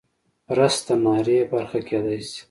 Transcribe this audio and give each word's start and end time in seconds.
رس 0.57 0.75
د 0.87 0.87
ناري 1.03 1.37
برخه 1.51 1.79
کیدی 1.87 2.17
شي 2.29 2.39